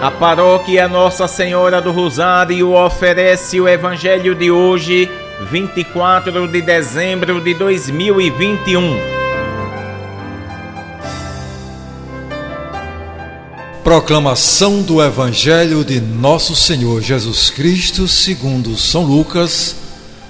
[0.00, 5.10] A paróquia Nossa Senhora do Rosário oferece o Evangelho de hoje,
[5.50, 8.96] 24 de dezembro de 2021.
[13.82, 19.74] Proclamação do Evangelho de Nosso Senhor Jesus Cristo, segundo São Lucas,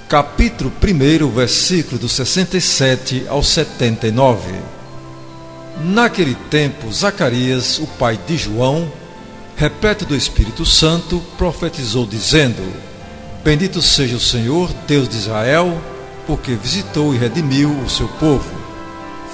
[0.09, 4.50] capítulo 1, versículo do 67 ao 79.
[5.85, 8.91] Naquele tempo, Zacarias, o pai de João,
[9.59, 12.62] repleto do Espírito Santo, profetizou dizendo:
[13.43, 15.77] Bendito seja o Senhor, Deus de Israel,
[16.29, 18.48] porque visitou e redimiu o seu povo.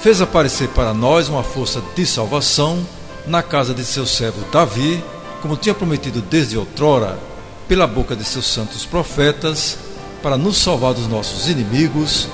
[0.01, 2.83] Fez aparecer para nós uma força de salvação
[3.27, 5.03] na casa de seu servo Davi,
[5.43, 7.19] como tinha prometido desde outrora,
[7.67, 9.77] pela boca de seus santos profetas,
[10.23, 12.27] para nos salvar dos nossos inimigos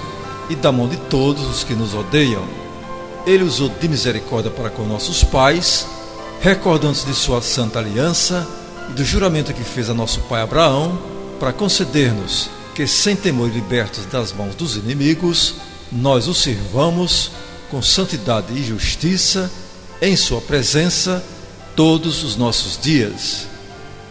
[0.50, 2.44] e da mão de todos os que nos odeiam.
[3.26, 5.86] Ele usou de misericórdia para com nossos pais
[6.42, 8.48] recordando-se de sua santa aliança
[8.90, 11.00] e do juramento que fez a nosso pai Abraão,
[11.40, 15.56] para conceder-nos que, sem temor e libertos das mãos dos inimigos,
[15.92, 17.32] nós o sirvamos
[17.70, 19.52] com santidade e justiça
[20.02, 21.24] em Sua presença
[21.76, 23.46] todos os nossos dias.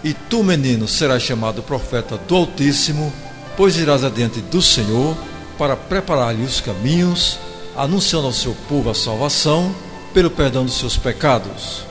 [0.05, 3.12] E tu, menino, serás chamado profeta do Altíssimo,
[3.56, 5.17] pois irás adiante do Senhor
[5.59, 7.41] para preparar-lhe os caminhos,
[7.77, 9.75] anunciando ao seu povo a salvação
[10.15, 11.89] pelo perdão dos seus pecados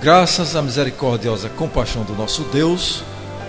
[0.00, 3.02] Graças à misericordiosa compaixão do nosso Deus,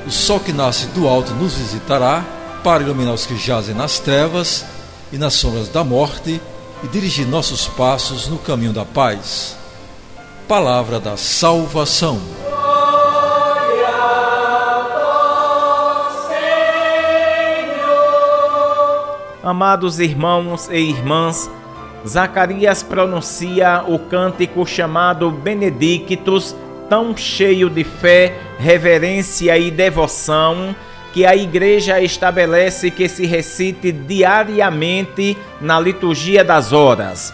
[0.05, 2.23] o sol que nasce do alto nos visitará
[2.63, 4.65] para iluminar os que jazem nas trevas
[5.11, 6.41] e nas sombras da morte
[6.83, 9.57] e dirigir nossos passos no caminho da paz.
[10.47, 12.21] Palavra da salvação.
[19.43, 21.49] Amados irmãos e irmãs,
[22.05, 26.55] Zacarias pronuncia o cântico chamado Benedictus,
[26.89, 30.75] tão cheio de fé, reverência e devoção,
[31.13, 37.33] que a igreja estabelece que se recite diariamente na liturgia das horas.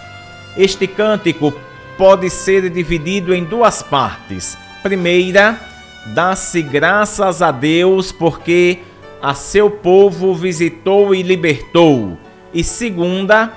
[0.56, 1.54] Este cântico
[1.98, 4.58] pode ser dividido em duas partes.
[4.82, 5.60] Primeira,
[6.08, 8.80] dá-se graças a Deus porque
[9.22, 12.18] a seu povo visitou e libertou.
[12.54, 13.52] E segunda,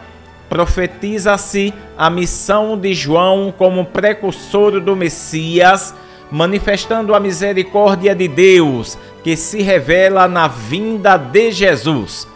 [0.49, 5.95] profetiza-se a missão de João como precursor do Messias,
[6.31, 12.29] manifestando a misericórdia de Deus que se revela na vinda de Jesus.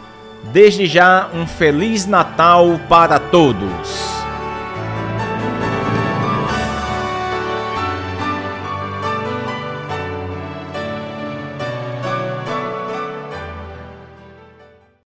[0.51, 4.20] Desde já, um Feliz Natal para todos.